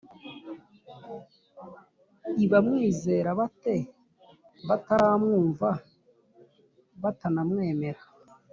i 2.43 2.45
bamwizera 2.51 3.29
bate 3.39 3.75
bataramwumva 4.67 5.69
batanamwemera? 7.01 8.01